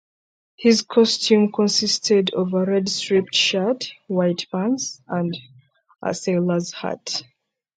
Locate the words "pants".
4.51-4.99